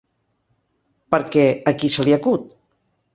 [1.15, 2.57] Perquè, a qui se li acut?